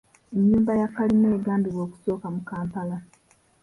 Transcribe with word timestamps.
Ennyumba 0.37 0.71
ya 0.79 0.87
kalina 0.95 1.27
egambibwa 1.37 1.81
okusooka 1.87 2.27
mu 2.35 2.41
Kampala. 2.49 2.97